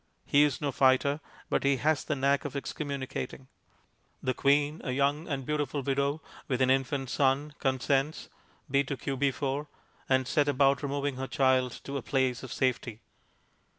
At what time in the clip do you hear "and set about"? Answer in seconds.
10.09-10.81